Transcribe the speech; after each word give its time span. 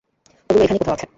ওগুলো 0.49 0.63
এখানেই 0.65 0.81
কোথাও 0.81 0.95
আছে। 0.95 1.07